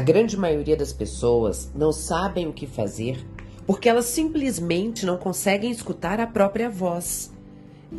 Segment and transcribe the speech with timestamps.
[0.00, 3.24] grande maioria das pessoas não sabem o que fazer
[3.66, 7.32] porque elas simplesmente não conseguem escutar a própria voz.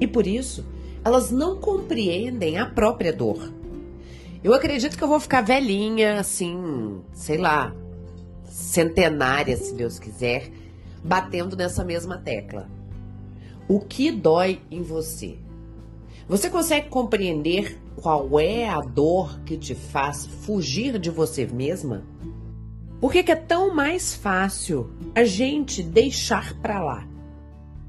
[0.02, 0.66] E por isso,
[1.02, 3.54] elas não compreendem a própria dor.
[4.44, 7.74] Eu acredito que eu vou ficar velhinha, assim, sei lá,
[8.46, 10.52] centenária, se Deus quiser,
[11.04, 12.70] batendo nessa mesma tecla.
[13.66, 15.38] O que dói em você?
[16.32, 22.06] Você consegue compreender qual é a dor que te faz fugir de você mesma?
[23.02, 27.06] Por que, que é tão mais fácil a gente deixar para lá?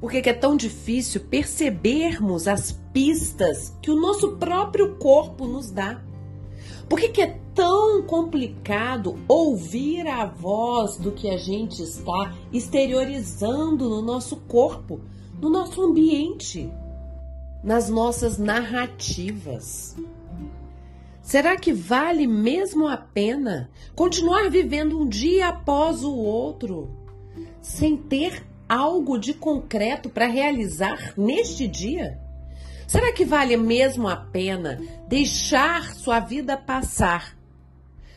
[0.00, 5.70] Por que, que é tão difícil percebermos as pistas que o nosso próprio corpo nos
[5.70, 6.02] dá?
[6.88, 13.88] Por que, que é tão complicado ouvir a voz do que a gente está exteriorizando
[13.88, 15.00] no nosso corpo,
[15.40, 16.68] no nosso ambiente,
[17.62, 19.96] nas nossas narrativas?
[21.22, 26.90] Será que vale mesmo a pena continuar vivendo um dia após o outro
[27.60, 32.18] sem ter algo de concreto para realizar neste dia?
[32.88, 37.36] Será que vale mesmo a pena deixar sua vida passar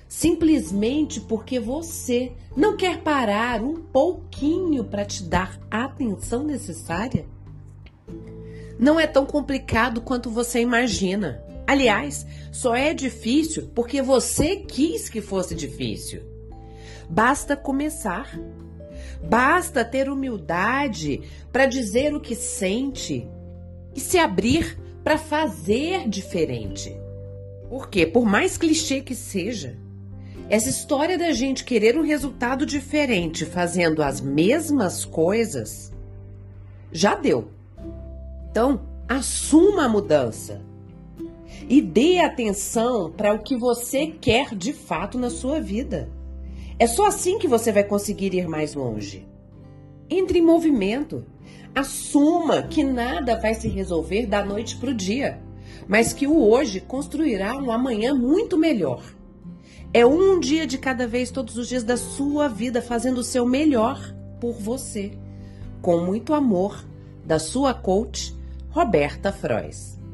[0.07, 7.25] simplesmente porque você não quer parar um pouquinho para te dar a atenção necessária?
[8.77, 11.43] Não é tão complicado quanto você imagina.
[11.65, 16.21] Aliás, só é difícil porque você quis que fosse difícil.
[17.09, 18.37] Basta começar.
[19.23, 23.27] Basta ter humildade para dizer o que sente
[23.95, 26.95] e se abrir para fazer diferente.
[27.69, 29.77] Porque, por mais clichê que seja,
[30.49, 35.91] essa história da gente querer um resultado diferente fazendo as mesmas coisas
[36.91, 37.54] já deu.
[38.55, 40.61] Então, assuma a mudança
[41.67, 46.09] e dê atenção para o que você quer de fato na sua vida.
[46.79, 49.27] É só assim que você vai conseguir ir mais longe.
[50.09, 51.25] Entre em movimento.
[51.75, 55.41] Assuma que nada vai se resolver da noite para o dia,
[55.85, 59.03] mas que o hoje construirá um amanhã muito melhor.
[59.93, 63.45] É um dia de cada vez, todos os dias da sua vida, fazendo o seu
[63.45, 65.11] melhor por você.
[65.81, 66.85] Com muito amor,
[67.25, 68.34] da sua coach,
[68.75, 70.04] Roberta Frois.